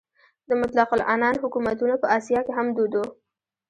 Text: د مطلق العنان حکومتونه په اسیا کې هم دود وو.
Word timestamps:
د 0.47 0.49
مطلق 0.61 0.89
العنان 0.97 1.35
حکومتونه 1.43 1.95
په 2.01 2.07
اسیا 2.17 2.39
کې 2.45 2.51
هم 2.57 2.67
دود 2.77 2.93
وو. 2.95 3.05